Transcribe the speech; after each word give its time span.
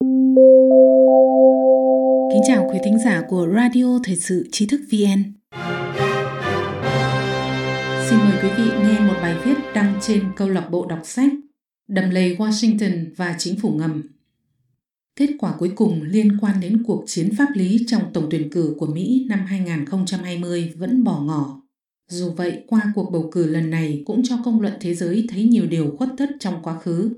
Kính 0.00 0.10
chào 2.46 2.68
quý 2.72 2.78
thính 2.84 2.98
giả 3.04 3.22
của 3.28 3.48
Radio 3.54 3.98
Thời 4.04 4.16
sự 4.16 4.48
Trí 4.52 4.66
thức 4.66 4.80
VN. 4.90 5.22
Xin 8.08 8.18
mời 8.18 8.38
quý 8.42 8.48
vị 8.58 8.70
nghe 8.82 9.00
một 9.00 9.14
bài 9.22 9.36
viết 9.44 9.54
đăng 9.74 9.94
trên 10.00 10.24
câu 10.36 10.48
lạc 10.48 10.68
bộ 10.70 10.86
đọc 10.86 11.00
sách 11.04 11.32
Đầm 11.88 12.10
lầy 12.10 12.36
Washington 12.36 13.06
và 13.16 13.34
chính 13.38 13.60
phủ 13.60 13.70
ngầm. 13.70 14.02
Kết 15.16 15.28
quả 15.38 15.54
cuối 15.58 15.72
cùng 15.76 16.02
liên 16.02 16.38
quan 16.40 16.60
đến 16.60 16.82
cuộc 16.86 17.04
chiến 17.06 17.30
pháp 17.38 17.48
lý 17.54 17.84
trong 17.86 18.02
tổng 18.12 18.26
tuyển 18.30 18.50
cử 18.50 18.74
của 18.78 18.86
Mỹ 18.86 19.26
năm 19.28 19.40
2020 19.46 20.72
vẫn 20.76 21.04
bỏ 21.04 21.20
ngỏ. 21.20 21.62
Dù 22.10 22.30
vậy, 22.30 22.64
qua 22.66 22.92
cuộc 22.94 23.10
bầu 23.12 23.30
cử 23.32 23.46
lần 23.46 23.70
này 23.70 24.02
cũng 24.06 24.22
cho 24.24 24.38
công 24.44 24.60
luận 24.60 24.72
thế 24.80 24.94
giới 24.94 25.26
thấy 25.28 25.44
nhiều 25.44 25.66
điều 25.66 25.96
khuất 25.96 26.08
tất 26.18 26.30
trong 26.40 26.62
quá 26.62 26.78
khứ, 26.78 27.10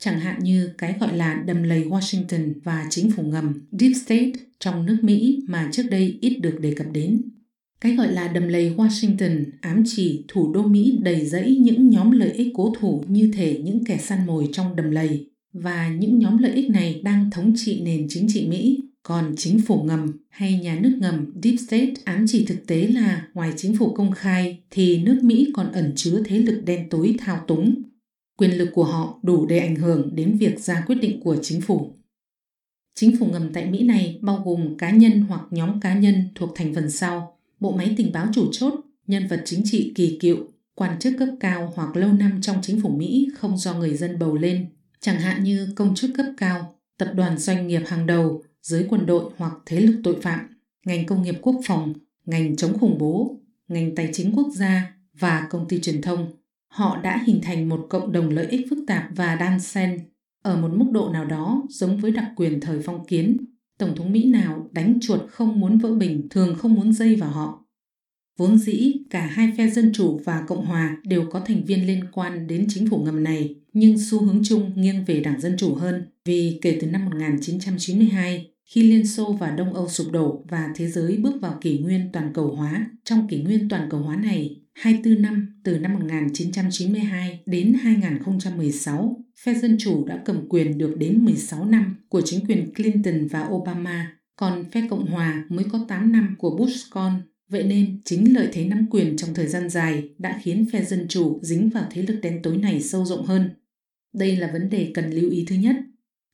chẳng 0.00 0.20
hạn 0.20 0.38
như 0.42 0.70
cái 0.78 0.94
gọi 1.00 1.16
là 1.16 1.42
đầm 1.46 1.62
lầy 1.62 1.84
Washington 1.84 2.52
và 2.64 2.86
chính 2.90 3.10
phủ 3.10 3.22
ngầm 3.22 3.52
Deep 3.72 3.92
State 4.04 4.32
trong 4.60 4.86
nước 4.86 4.96
Mỹ 5.02 5.44
mà 5.48 5.68
trước 5.72 5.82
đây 5.90 6.18
ít 6.20 6.38
được 6.38 6.60
đề 6.60 6.74
cập 6.74 6.86
đến. 6.92 7.22
Cái 7.80 7.96
gọi 7.96 8.12
là 8.12 8.28
đầm 8.28 8.48
lầy 8.48 8.74
Washington 8.76 9.44
ám 9.60 9.82
chỉ 9.86 10.24
thủ 10.28 10.52
đô 10.52 10.62
Mỹ 10.62 10.98
đầy 11.02 11.26
rẫy 11.26 11.56
những 11.56 11.90
nhóm 11.90 12.10
lợi 12.10 12.30
ích 12.30 12.48
cố 12.54 12.74
thủ 12.78 13.04
như 13.08 13.30
thể 13.34 13.60
những 13.64 13.84
kẻ 13.84 13.98
săn 13.98 14.26
mồi 14.26 14.48
trong 14.52 14.76
đầm 14.76 14.90
lầy 14.90 15.26
và 15.52 15.88
những 15.88 16.18
nhóm 16.18 16.38
lợi 16.38 16.52
ích 16.52 16.70
này 16.70 17.00
đang 17.04 17.30
thống 17.30 17.52
trị 17.56 17.80
nền 17.84 18.06
chính 18.08 18.26
trị 18.28 18.46
Mỹ. 18.48 18.80
Còn 19.02 19.34
chính 19.36 19.60
phủ 19.60 19.82
ngầm 19.82 20.12
hay 20.28 20.58
nhà 20.58 20.78
nước 20.80 20.96
ngầm 21.00 21.32
Deep 21.42 21.54
State 21.68 21.92
ám 22.04 22.24
chỉ 22.28 22.44
thực 22.44 22.66
tế 22.66 22.86
là 22.86 23.28
ngoài 23.34 23.52
chính 23.56 23.76
phủ 23.76 23.94
công 23.94 24.12
khai 24.12 24.58
thì 24.70 25.02
nước 25.02 25.18
Mỹ 25.22 25.50
còn 25.54 25.72
ẩn 25.72 25.92
chứa 25.96 26.22
thế 26.24 26.38
lực 26.38 26.62
đen 26.64 26.88
tối 26.90 27.14
thao 27.18 27.44
túng. 27.46 27.82
Quyền 28.40 28.58
lực 28.58 28.70
của 28.72 28.84
họ 28.84 29.18
đủ 29.22 29.46
để 29.46 29.58
ảnh 29.58 29.76
hưởng 29.76 30.10
đến 30.14 30.36
việc 30.40 30.60
ra 30.60 30.84
quyết 30.86 30.94
định 30.94 31.20
của 31.20 31.36
chính 31.42 31.60
phủ. 31.60 31.90
Chính 32.94 33.16
phủ 33.16 33.26
ngầm 33.26 33.52
tại 33.52 33.70
Mỹ 33.70 33.82
này 33.82 34.18
bao 34.22 34.42
gồm 34.44 34.76
cá 34.78 34.90
nhân 34.90 35.20
hoặc 35.28 35.40
nhóm 35.50 35.80
cá 35.80 35.94
nhân 35.94 36.28
thuộc 36.34 36.50
thành 36.54 36.74
phần 36.74 36.90
sau, 36.90 37.38
bộ 37.60 37.76
máy 37.76 37.94
tình 37.96 38.12
báo 38.12 38.26
chủ 38.32 38.48
chốt, 38.52 38.74
nhân 39.06 39.28
vật 39.28 39.42
chính 39.44 39.62
trị 39.64 39.92
kỳ 39.94 40.18
cựu, 40.20 40.36
quan 40.74 40.98
chức 40.98 41.14
cấp 41.18 41.28
cao 41.40 41.72
hoặc 41.74 41.96
lâu 41.96 42.12
năm 42.12 42.40
trong 42.42 42.56
chính 42.62 42.80
phủ 42.80 42.88
Mỹ 42.88 43.28
không 43.36 43.58
do 43.58 43.74
người 43.74 43.96
dân 43.96 44.18
bầu 44.18 44.36
lên, 44.36 44.66
chẳng 45.00 45.20
hạn 45.20 45.44
như 45.44 45.68
công 45.76 45.94
chức 45.94 46.10
cấp 46.16 46.26
cao, 46.36 46.74
tập 46.98 47.12
đoàn 47.14 47.38
doanh 47.38 47.66
nghiệp 47.66 47.82
hàng 47.86 48.06
đầu, 48.06 48.42
giới 48.62 48.86
quân 48.88 49.06
đội 49.06 49.30
hoặc 49.36 49.52
thế 49.66 49.80
lực 49.80 50.00
tội 50.04 50.16
phạm, 50.22 50.40
ngành 50.86 51.06
công 51.06 51.22
nghiệp 51.22 51.38
quốc 51.42 51.60
phòng, 51.66 51.94
ngành 52.26 52.56
chống 52.56 52.78
khủng 52.78 52.98
bố, 52.98 53.36
ngành 53.68 53.94
tài 53.94 54.10
chính 54.12 54.32
quốc 54.36 54.48
gia 54.54 54.94
và 55.18 55.46
công 55.50 55.68
ty 55.68 55.80
truyền 55.80 56.02
thông. 56.02 56.32
Họ 56.70 57.00
đã 57.02 57.22
hình 57.26 57.40
thành 57.42 57.68
một 57.68 57.86
cộng 57.90 58.12
đồng 58.12 58.28
lợi 58.28 58.46
ích 58.46 58.66
phức 58.70 58.78
tạp 58.86 59.04
và 59.16 59.36
đan 59.36 59.60
xen 59.60 59.98
ở 60.42 60.56
một 60.62 60.70
mức 60.74 60.86
độ 60.92 61.08
nào 61.12 61.24
đó 61.24 61.62
giống 61.68 61.96
với 61.96 62.10
đặc 62.10 62.32
quyền 62.36 62.60
thời 62.60 62.82
phong 62.82 63.04
kiến. 63.06 63.36
Tổng 63.78 63.96
thống 63.96 64.12
Mỹ 64.12 64.24
nào 64.24 64.68
đánh 64.72 64.98
chuột 65.00 65.20
không 65.30 65.60
muốn 65.60 65.78
vỡ 65.78 65.94
bình 65.94 66.28
thường 66.30 66.54
không 66.58 66.74
muốn 66.74 66.92
dây 66.92 67.16
vào 67.16 67.30
họ. 67.30 67.64
Vốn 68.38 68.58
dĩ, 68.58 68.92
cả 69.10 69.26
hai 69.26 69.52
phe 69.58 69.70
Dân 69.70 69.92
Chủ 69.92 70.20
và 70.24 70.44
Cộng 70.48 70.66
Hòa 70.66 70.96
đều 71.04 71.26
có 71.30 71.40
thành 71.40 71.64
viên 71.64 71.86
liên 71.86 72.04
quan 72.12 72.46
đến 72.46 72.66
chính 72.68 72.90
phủ 72.90 72.98
ngầm 72.98 73.24
này, 73.24 73.54
nhưng 73.72 73.98
xu 73.98 74.24
hướng 74.24 74.40
chung 74.44 74.72
nghiêng 74.74 75.04
về 75.04 75.20
Đảng 75.20 75.40
Dân 75.40 75.56
Chủ 75.58 75.74
hơn 75.74 76.06
vì 76.24 76.58
kể 76.62 76.78
từ 76.80 76.86
năm 76.86 77.04
1992, 77.04 78.50
khi 78.70 78.82
Liên 78.82 79.06
Xô 79.06 79.32
và 79.32 79.50
Đông 79.50 79.74
Âu 79.74 79.88
sụp 79.88 80.12
đổ 80.12 80.44
và 80.48 80.68
thế 80.76 80.88
giới 80.88 81.16
bước 81.16 81.40
vào 81.40 81.58
kỷ 81.60 81.78
nguyên 81.78 82.10
toàn 82.12 82.30
cầu 82.34 82.54
hóa, 82.54 82.90
trong 83.04 83.28
kỷ 83.28 83.42
nguyên 83.42 83.68
toàn 83.68 83.88
cầu 83.90 84.00
hóa 84.00 84.16
này, 84.16 84.56
24 84.72 85.22
năm 85.22 85.60
từ 85.64 85.78
năm 85.78 85.94
1992 85.94 87.40
đến 87.46 87.74
2016, 87.82 89.24
phe 89.44 89.54
Dân 89.54 89.76
Chủ 89.80 90.06
đã 90.06 90.22
cầm 90.24 90.48
quyền 90.48 90.78
được 90.78 90.94
đến 90.98 91.24
16 91.24 91.64
năm 91.64 91.96
của 92.08 92.20
chính 92.20 92.46
quyền 92.46 92.74
Clinton 92.74 93.26
và 93.26 93.48
Obama, 93.50 94.16
còn 94.36 94.64
phe 94.70 94.86
Cộng 94.90 95.06
Hòa 95.06 95.44
mới 95.48 95.64
có 95.72 95.84
8 95.88 96.12
năm 96.12 96.34
của 96.38 96.56
Bush 96.56 96.90
con. 96.90 97.22
Vậy 97.48 97.64
nên, 97.64 98.00
chính 98.04 98.34
lợi 98.34 98.48
thế 98.52 98.64
nắm 98.64 98.86
quyền 98.90 99.16
trong 99.16 99.34
thời 99.34 99.46
gian 99.46 99.68
dài 99.68 100.08
đã 100.18 100.40
khiến 100.42 100.66
phe 100.72 100.84
Dân 100.84 101.06
Chủ 101.08 101.40
dính 101.42 101.70
vào 101.70 101.84
thế 101.90 102.02
lực 102.02 102.20
đen 102.22 102.40
tối 102.42 102.56
này 102.56 102.82
sâu 102.82 103.04
rộng 103.04 103.26
hơn. 103.26 103.50
Đây 104.14 104.36
là 104.36 104.50
vấn 104.52 104.70
đề 104.70 104.90
cần 104.94 105.10
lưu 105.10 105.30
ý 105.30 105.44
thứ 105.48 105.54
nhất. 105.56 105.76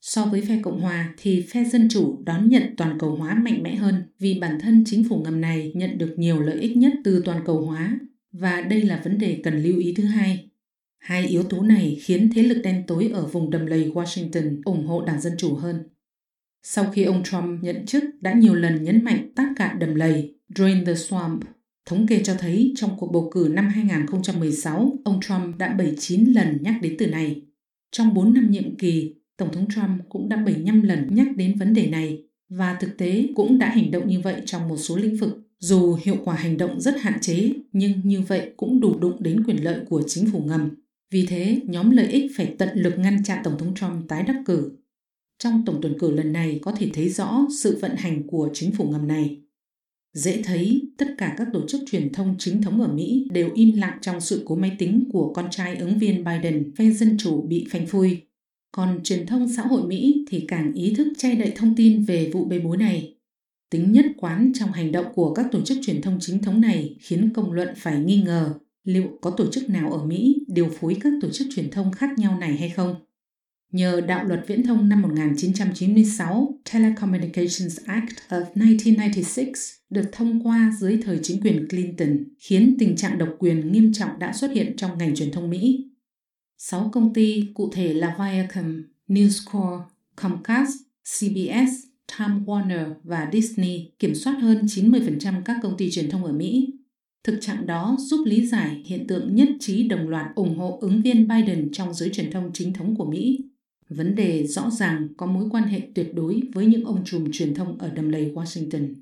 So 0.01 0.25
với 0.25 0.41
phe 0.41 0.59
Cộng 0.63 0.81
hòa 0.81 1.13
thì 1.17 1.41
phe 1.41 1.63
Dân 1.63 1.89
Chủ 1.89 2.23
đón 2.25 2.49
nhận 2.49 2.75
toàn 2.77 2.99
cầu 2.99 3.15
hóa 3.15 3.35
mạnh 3.35 3.63
mẽ 3.63 3.75
hơn 3.75 4.03
vì 4.19 4.39
bản 4.39 4.59
thân 4.61 4.83
chính 4.85 5.09
phủ 5.09 5.21
ngầm 5.23 5.41
này 5.41 5.71
nhận 5.75 5.97
được 5.97 6.13
nhiều 6.17 6.41
lợi 6.41 6.59
ích 6.59 6.77
nhất 6.77 6.93
từ 7.03 7.21
toàn 7.25 7.43
cầu 7.45 7.61
hóa 7.61 7.99
và 8.31 8.61
đây 8.61 8.81
là 8.81 9.01
vấn 9.03 9.17
đề 9.17 9.41
cần 9.43 9.63
lưu 9.63 9.79
ý 9.79 9.93
thứ 9.97 10.03
hai. 10.03 10.49
Hai 10.97 11.27
yếu 11.27 11.43
tố 11.43 11.61
này 11.61 11.97
khiến 12.01 12.29
thế 12.35 12.43
lực 12.43 12.61
đen 12.63 12.83
tối 12.87 13.11
ở 13.13 13.25
vùng 13.25 13.49
đầm 13.49 13.65
lầy 13.65 13.91
Washington 13.91 14.61
ủng 14.65 14.87
hộ 14.87 15.05
Đảng 15.05 15.21
Dân 15.21 15.33
Chủ 15.37 15.55
hơn. 15.55 15.83
Sau 16.63 16.91
khi 16.91 17.03
ông 17.03 17.23
Trump 17.23 17.63
nhận 17.63 17.85
chức 17.85 18.03
đã 18.21 18.33
nhiều 18.33 18.55
lần 18.55 18.83
nhấn 18.83 19.03
mạnh 19.03 19.31
tác 19.35 19.49
cạn 19.55 19.79
đầm 19.79 19.95
lầy, 19.95 20.35
drain 20.55 20.85
the 20.85 20.93
swamp. 20.93 21.39
Thống 21.85 22.07
kê 22.07 22.21
cho 22.23 22.35
thấy 22.39 22.73
trong 22.75 22.97
cuộc 22.97 23.11
bầu 23.11 23.29
cử 23.33 23.49
năm 23.51 23.69
2016, 23.69 24.97
ông 25.05 25.19
Trump 25.21 25.57
đã 25.57 25.73
79 25.73 26.25
lần 26.25 26.57
nhắc 26.61 26.75
đến 26.81 26.95
từ 26.97 27.07
này. 27.07 27.41
Trong 27.91 28.13
4 28.13 28.33
năm 28.33 28.51
nhiệm 28.51 28.77
kỳ, 28.77 29.15
Tổng 29.37 29.51
thống 29.51 29.67
Trump 29.75 30.09
cũng 30.09 30.29
đã 30.29 30.37
75 30.37 30.81
lần 30.81 31.07
nhắc 31.15 31.27
đến 31.35 31.57
vấn 31.57 31.73
đề 31.73 31.87
này 31.87 32.23
và 32.49 32.77
thực 32.79 32.97
tế 32.97 33.27
cũng 33.35 33.59
đã 33.59 33.69
hành 33.69 33.91
động 33.91 34.07
như 34.07 34.19
vậy 34.19 34.41
trong 34.45 34.67
một 34.67 34.77
số 34.77 34.97
lĩnh 34.97 35.17
vực. 35.17 35.39
Dù 35.59 35.97
hiệu 36.03 36.15
quả 36.23 36.35
hành 36.35 36.57
động 36.57 36.81
rất 36.81 37.01
hạn 37.01 37.19
chế, 37.21 37.51
nhưng 37.71 37.91
như 38.03 38.21
vậy 38.21 38.51
cũng 38.57 38.79
đủ 38.79 38.99
đụng 38.99 39.23
đến 39.23 39.43
quyền 39.43 39.63
lợi 39.63 39.79
của 39.89 40.03
chính 40.07 40.31
phủ 40.31 40.39
ngầm. 40.39 40.69
Vì 41.11 41.25
thế, 41.25 41.61
nhóm 41.65 41.91
lợi 41.91 42.07
ích 42.07 42.31
phải 42.37 42.55
tận 42.57 42.69
lực 42.73 42.99
ngăn 42.99 43.23
chặn 43.23 43.41
Tổng 43.43 43.57
thống 43.57 43.75
Trump 43.75 44.07
tái 44.07 44.23
đắc 44.23 44.35
cử. 44.45 44.71
Trong 45.39 45.63
tổng 45.65 45.79
tuyển 45.81 45.99
cử 45.99 46.11
lần 46.11 46.33
này 46.33 46.59
có 46.61 46.71
thể 46.71 46.89
thấy 46.93 47.09
rõ 47.09 47.45
sự 47.63 47.77
vận 47.81 47.95
hành 47.95 48.27
của 48.27 48.49
chính 48.53 48.71
phủ 48.71 48.89
ngầm 48.89 49.07
này. 49.07 49.41
Dễ 50.13 50.41
thấy, 50.43 50.81
tất 50.97 51.07
cả 51.17 51.35
các 51.37 51.47
tổ 51.53 51.67
chức 51.67 51.81
truyền 51.91 52.13
thông 52.13 52.35
chính 52.39 52.61
thống 52.61 52.81
ở 52.81 52.87
Mỹ 52.87 53.27
đều 53.31 53.49
im 53.53 53.75
lặng 53.77 53.97
trong 54.01 54.21
sự 54.21 54.43
cố 54.45 54.55
máy 54.55 54.71
tính 54.79 55.09
của 55.13 55.33
con 55.33 55.47
trai 55.51 55.75
ứng 55.75 55.99
viên 55.99 56.23
Biden, 56.23 56.71
phe 56.75 56.91
Dân 56.91 57.17
Chủ 57.17 57.41
bị 57.41 57.67
phanh 57.71 57.85
phui. 57.85 58.26
Còn 58.77 58.99
truyền 59.03 59.25
thông 59.25 59.49
xã 59.49 59.61
hội 59.61 59.87
Mỹ 59.87 60.25
thì 60.29 60.45
càng 60.47 60.73
ý 60.73 60.93
thức 60.93 61.07
che 61.17 61.35
đậy 61.35 61.53
thông 61.55 61.75
tin 61.75 62.03
về 62.03 62.29
vụ 62.33 62.45
bê 62.45 62.59
bối 62.59 62.77
này. 62.77 63.15
Tính 63.69 63.91
nhất 63.91 64.05
quán 64.17 64.51
trong 64.55 64.71
hành 64.71 64.91
động 64.91 65.05
của 65.15 65.33
các 65.33 65.45
tổ 65.51 65.61
chức 65.61 65.77
truyền 65.81 66.01
thông 66.01 66.17
chính 66.21 66.41
thống 66.41 66.61
này 66.61 66.97
khiến 67.01 67.29
công 67.33 67.51
luận 67.51 67.67
phải 67.77 67.99
nghi 67.99 68.21
ngờ 68.21 68.53
liệu 68.83 69.17
có 69.21 69.31
tổ 69.31 69.51
chức 69.51 69.69
nào 69.69 69.91
ở 69.91 70.05
Mỹ 70.05 70.45
điều 70.47 70.69
phối 70.69 70.97
các 71.01 71.13
tổ 71.21 71.29
chức 71.29 71.47
truyền 71.55 71.69
thông 71.71 71.91
khác 71.91 72.09
nhau 72.17 72.39
này 72.39 72.57
hay 72.57 72.69
không. 72.69 72.95
Nhờ 73.71 74.01
đạo 74.01 74.25
luật 74.25 74.43
viễn 74.47 74.63
thông 74.63 74.89
năm 74.89 75.01
1996, 75.01 76.59
Telecommunications 76.73 77.79
Act 77.85 78.13
of 78.29 78.45
1996 78.55 79.45
được 79.89 80.09
thông 80.11 80.47
qua 80.47 80.71
dưới 80.79 80.99
thời 81.05 81.19
chính 81.23 81.41
quyền 81.41 81.67
Clinton, 81.69 82.17
khiến 82.39 82.75
tình 82.79 82.95
trạng 82.95 83.17
độc 83.17 83.29
quyền 83.39 83.71
nghiêm 83.71 83.93
trọng 83.93 84.19
đã 84.19 84.33
xuất 84.33 84.51
hiện 84.51 84.73
trong 84.77 84.97
ngành 84.97 85.15
truyền 85.15 85.31
thông 85.31 85.49
Mỹ. 85.49 85.87
Sáu 86.57 86.89
công 86.93 87.13
ty, 87.13 87.43
cụ 87.53 87.69
thể 87.73 87.93
là 87.93 88.15
Viacom, 88.19 88.83
News 89.07 89.51
Corp, 89.51 89.81
Comcast, 90.15 90.71
CBS, 91.03 91.87
Time 92.17 92.39
Warner 92.45 92.93
và 93.03 93.29
Disney 93.33 93.91
kiểm 93.99 94.15
soát 94.15 94.33
hơn 94.33 94.65
90% 94.65 95.41
các 95.45 95.57
công 95.63 95.77
ty 95.77 95.91
truyền 95.91 96.09
thông 96.09 96.25
ở 96.25 96.33
Mỹ. 96.33 96.73
Thực 97.23 97.37
trạng 97.41 97.65
đó 97.65 97.95
giúp 97.99 98.25
lý 98.25 98.47
giải 98.47 98.83
hiện 98.85 99.07
tượng 99.07 99.35
nhất 99.35 99.49
trí 99.59 99.87
đồng 99.87 100.09
loạt 100.09 100.35
ủng 100.35 100.57
hộ 100.57 100.77
ứng 100.81 101.01
viên 101.01 101.27
Biden 101.27 101.69
trong 101.71 101.93
giới 101.93 102.09
truyền 102.09 102.31
thông 102.31 102.51
chính 102.53 102.73
thống 102.73 102.95
của 102.95 103.05
Mỹ. 103.05 103.39
Vấn 103.89 104.15
đề 104.15 104.47
rõ 104.47 104.69
ràng 104.69 105.07
có 105.17 105.25
mối 105.25 105.49
quan 105.51 105.63
hệ 105.63 105.81
tuyệt 105.95 106.13
đối 106.13 106.41
với 106.53 106.65
những 106.65 106.85
ông 106.85 107.05
trùm 107.05 107.31
truyền 107.33 107.53
thông 107.53 107.77
ở 107.77 107.89
đầm 107.89 108.09
lầy 108.09 108.31
Washington. 108.35 108.93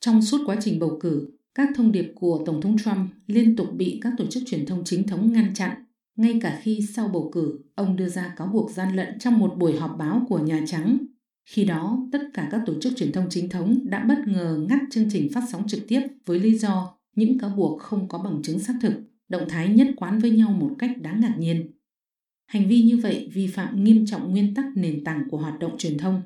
Trong 0.00 0.22
suốt 0.22 0.38
quá 0.46 0.56
trình 0.60 0.78
bầu 0.78 0.98
cử, 1.00 1.28
các 1.54 1.68
thông 1.76 1.92
điệp 1.92 2.12
của 2.14 2.42
Tổng 2.46 2.60
thống 2.60 2.76
Trump 2.78 3.10
liên 3.26 3.56
tục 3.56 3.68
bị 3.76 3.98
các 4.02 4.12
tổ 4.18 4.26
chức 4.26 4.42
truyền 4.46 4.66
thông 4.66 4.84
chính 4.84 5.06
thống 5.06 5.32
ngăn 5.32 5.54
chặn 5.54 5.84
ngay 6.16 6.38
cả 6.42 6.60
khi 6.62 6.80
sau 6.94 7.08
bầu 7.08 7.30
cử, 7.34 7.58
ông 7.74 7.96
đưa 7.96 8.08
ra 8.08 8.34
cáo 8.36 8.46
buộc 8.46 8.70
gian 8.70 8.96
lận 8.96 9.18
trong 9.18 9.38
một 9.38 9.54
buổi 9.58 9.76
họp 9.76 9.96
báo 9.98 10.26
của 10.28 10.38
Nhà 10.38 10.64
Trắng. 10.66 10.98
Khi 11.44 11.64
đó, 11.64 12.08
tất 12.12 12.20
cả 12.34 12.48
các 12.50 12.62
tổ 12.66 12.80
chức 12.80 12.92
truyền 12.96 13.12
thông 13.12 13.26
chính 13.30 13.48
thống 13.48 13.78
đã 13.84 14.04
bất 14.04 14.18
ngờ 14.26 14.64
ngắt 14.68 14.80
chương 14.90 15.10
trình 15.10 15.32
phát 15.32 15.42
sóng 15.52 15.68
trực 15.68 15.88
tiếp 15.88 16.00
với 16.26 16.40
lý 16.40 16.58
do 16.58 16.98
những 17.16 17.38
cáo 17.38 17.50
buộc 17.50 17.80
không 17.80 18.08
có 18.08 18.18
bằng 18.18 18.42
chứng 18.42 18.58
xác 18.58 18.74
thực, 18.82 18.92
động 19.28 19.48
thái 19.48 19.68
nhất 19.68 19.88
quán 19.96 20.18
với 20.18 20.30
nhau 20.30 20.52
một 20.52 20.70
cách 20.78 20.90
đáng 21.02 21.20
ngạc 21.20 21.34
nhiên. 21.38 21.70
Hành 22.46 22.68
vi 22.68 22.82
như 22.82 22.96
vậy 23.02 23.30
vi 23.32 23.46
phạm 23.46 23.84
nghiêm 23.84 24.06
trọng 24.06 24.30
nguyên 24.30 24.54
tắc 24.54 24.64
nền 24.74 25.04
tảng 25.04 25.22
của 25.30 25.36
hoạt 25.36 25.58
động 25.58 25.78
truyền 25.78 25.98
thông. 25.98 26.22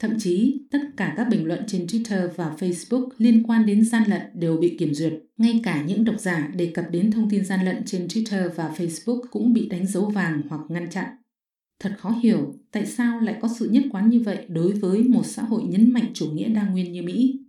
Thậm 0.00 0.18
chí, 0.18 0.60
tất 0.70 0.78
cả 0.96 1.14
các 1.16 1.28
bình 1.30 1.46
luận 1.46 1.60
trên 1.66 1.86
Twitter 1.86 2.28
và 2.36 2.54
Facebook 2.58 3.08
liên 3.18 3.42
quan 3.42 3.66
đến 3.66 3.84
gian 3.84 4.02
lận 4.06 4.20
đều 4.34 4.56
bị 4.56 4.76
kiểm 4.78 4.94
duyệt. 4.94 5.12
Ngay 5.36 5.60
cả 5.62 5.82
những 5.82 6.04
độc 6.04 6.20
giả 6.20 6.52
đề 6.56 6.66
cập 6.74 6.84
đến 6.90 7.10
thông 7.10 7.30
tin 7.30 7.44
gian 7.44 7.64
lận 7.64 7.76
trên 7.86 8.06
Twitter 8.06 8.50
và 8.54 8.74
Facebook 8.76 9.20
cũng 9.30 9.52
bị 9.52 9.68
đánh 9.68 9.86
dấu 9.86 10.04
vàng 10.04 10.42
hoặc 10.48 10.60
ngăn 10.68 10.90
chặn. 10.90 11.06
Thật 11.80 11.94
khó 11.98 12.10
hiểu 12.22 12.54
tại 12.72 12.86
sao 12.86 13.20
lại 13.20 13.36
có 13.40 13.48
sự 13.58 13.68
nhất 13.70 13.84
quán 13.90 14.10
như 14.10 14.20
vậy 14.20 14.46
đối 14.48 14.72
với 14.72 15.02
một 15.02 15.26
xã 15.26 15.42
hội 15.42 15.62
nhấn 15.62 15.92
mạnh 15.92 16.06
chủ 16.14 16.30
nghĩa 16.30 16.48
đa 16.48 16.68
nguyên 16.68 16.92
như 16.92 17.02
Mỹ. 17.02 17.40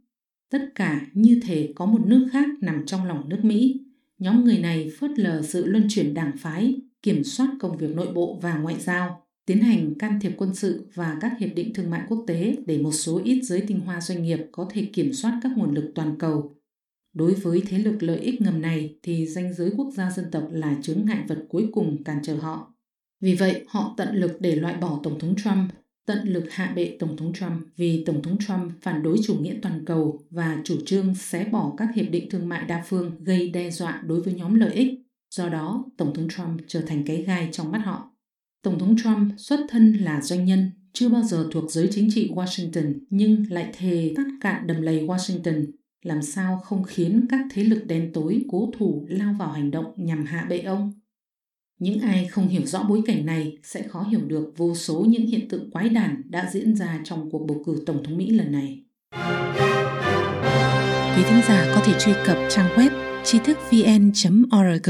Tất 0.50 0.72
cả 0.76 1.02
như 1.14 1.40
thể 1.44 1.74
có 1.76 1.86
một 1.86 2.06
nước 2.06 2.28
khác 2.32 2.48
nằm 2.62 2.86
trong 2.86 3.06
lòng 3.06 3.30
nước 3.30 3.40
Mỹ. 3.44 3.80
Nhóm 4.20 4.44
người 4.46 4.58
này 4.58 4.92
phớt 5.00 5.20
lờ 5.20 5.42
sự 5.42 5.66
luân 5.66 5.86
chuyển 5.90 6.14
đảng 6.14 6.38
phái, 6.38 6.76
kiểm 7.04 7.24
soát 7.24 7.48
công 7.60 7.78
việc 7.78 7.96
nội 7.96 8.14
bộ 8.14 8.40
và 8.42 8.58
ngoại 8.58 8.76
giao, 8.80 9.28
tiến 9.52 9.64
hành 9.64 9.96
can 9.96 10.20
thiệp 10.20 10.32
quân 10.38 10.56
sự 10.56 10.88
và 10.94 11.18
các 11.22 11.40
hiệp 11.40 11.50
định 11.56 11.74
thương 11.74 11.90
mại 11.90 12.02
quốc 12.10 12.24
tế 12.28 12.56
để 12.66 12.78
một 12.78 12.92
số 12.92 13.22
ít 13.24 13.42
giới 13.44 13.62
tinh 13.62 13.80
hoa 13.80 14.02
doanh 14.02 14.24
nghiệp 14.24 14.40
có 14.52 14.70
thể 14.74 14.86
kiểm 14.94 15.14
soát 15.14 15.40
các 15.44 15.52
nguồn 15.56 15.74
lực 15.74 15.92
toàn 15.96 16.16
cầu. 16.20 16.56
Đối 17.14 17.34
với 17.34 17.64
thế 17.68 17.78
lực 17.78 18.04
lợi 18.04 18.20
ích 18.20 18.42
ngầm 18.42 18.62
này 18.62 18.96
thì 19.04 19.28
danh 19.28 19.54
giới 19.54 19.72
quốc 19.78 19.90
gia 19.96 20.12
dân 20.12 20.26
tộc 20.32 20.48
là 20.52 20.78
chướng 20.82 21.06
ngại 21.06 21.24
vật 21.28 21.46
cuối 21.50 21.70
cùng 21.72 22.04
cản 22.04 22.20
trở 22.24 22.36
họ. 22.36 22.74
Vì 23.22 23.36
vậy, 23.36 23.66
họ 23.68 23.94
tận 23.98 24.16
lực 24.16 24.42
để 24.42 24.56
loại 24.56 24.78
bỏ 24.78 25.00
Tổng 25.04 25.20
thống 25.20 25.36
Trump, 25.44 25.72
tận 26.06 26.28
lực 26.28 26.52
hạ 26.52 26.74
bệ 26.76 26.98
Tổng 27.00 27.18
thống 27.18 27.34
Trump 27.34 27.62
vì 27.76 28.04
Tổng 28.06 28.22
thống 28.22 28.38
Trump 28.48 28.72
phản 28.82 29.04
đối 29.04 29.18
chủ 29.24 29.36
nghĩa 29.36 29.56
toàn 29.62 29.86
cầu 29.86 30.20
và 30.30 30.62
chủ 30.64 30.78
trương 30.86 31.16
xé 31.16 31.46
bỏ 31.46 31.74
các 31.78 31.96
hiệp 31.96 32.12
định 32.12 32.30
thương 32.30 32.50
mại 32.50 32.66
đa 32.66 32.84
phương 32.88 33.12
gây 33.24 33.50
đe 33.50 33.72
dọa 33.72 34.04
đối 34.08 34.22
với 34.22 34.34
nhóm 34.34 34.56
lợi 34.56 34.74
ích. 34.74 34.94
Do 35.30 35.50
đó, 35.50 35.86
Tổng 35.98 36.14
thống 36.14 36.28
Trump 36.30 36.62
trở 36.68 36.82
thành 36.82 37.04
cái 37.06 37.24
gai 37.24 37.50
trong 37.52 37.72
mắt 37.72 37.82
họ. 37.86 38.11
Tổng 38.64 38.80
thống 38.80 38.96
Trump 39.04 39.34
xuất 39.38 39.60
thân 39.70 39.94
là 39.94 40.22
doanh 40.22 40.46
nhân, 40.46 40.72
chưa 40.94 41.10
bao 41.10 41.24
giờ 41.24 41.48
thuộc 41.52 41.72
giới 41.72 41.90
chính 41.92 42.10
trị 42.12 42.32
Washington 42.36 42.94
nhưng 43.10 43.46
lại 43.50 43.74
thề 43.78 44.14
tắt 44.16 44.26
cạn 44.42 44.68
đầm 44.68 44.82
lầy 44.82 45.08
Washington 45.08 45.66
làm 46.04 46.22
sao 46.22 46.62
không 46.64 46.84
khiến 46.84 47.26
các 47.30 47.40
thế 47.52 47.64
lực 47.64 47.86
đen 47.88 48.12
tối 48.14 48.46
cố 48.52 48.72
thủ 48.78 49.06
lao 49.10 49.36
vào 49.40 49.52
hành 49.52 49.72
động 49.72 49.86
nhằm 49.96 50.26
hạ 50.26 50.46
bệ 50.50 50.60
ông. 50.60 50.94
Những 51.80 52.00
ai 52.00 52.28
không 52.28 52.48
hiểu 52.48 52.66
rõ 52.66 52.84
bối 52.84 53.02
cảnh 53.06 53.26
này 53.26 53.58
sẽ 53.64 53.88
khó 53.88 54.04
hiểu 54.04 54.22
được 54.28 54.54
vô 54.58 54.76
số 54.76 55.06
những 55.10 55.28
hiện 55.28 55.50
tượng 55.50 55.72
quái 55.72 55.90
đản 55.90 56.22
đã 56.30 56.50
diễn 56.54 56.76
ra 56.76 57.02
trong 57.04 57.30
cuộc 57.32 57.46
bầu 57.48 57.64
cử 57.66 57.84
Tổng 57.86 58.04
thống 58.04 58.18
Mỹ 58.18 58.30
lần 58.30 58.52
này. 58.52 58.84
Quý 61.16 61.24
thính 61.30 61.42
giả 61.48 61.72
có 61.76 61.82
thể 61.86 62.00
truy 62.00 62.14
cập 62.26 62.38
trang 62.50 62.70
web 62.76 62.90
tri 63.24 63.40
thức 63.40 63.58
vn.org 63.72 64.90